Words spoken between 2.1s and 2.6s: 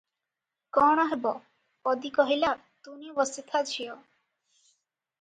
କହିଲା,